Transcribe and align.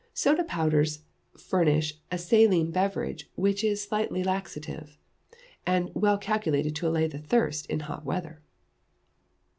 Soda 0.15 0.43
powders 0.43 1.01
furnish 1.37 1.99
a 2.11 2.17
saline 2.17 2.71
beverage 2.71 3.29
which 3.35 3.63
is 3.63 3.85
very 3.85 4.01
slightly 4.01 4.23
laxative, 4.23 4.97
and 5.63 5.91
well 5.93 6.17
calculated 6.17 6.75
to 6.77 6.87
allay 6.87 7.05
the 7.05 7.19
thirst 7.19 7.67
in 7.67 7.81
hot 7.81 8.03
weather. 8.03 8.41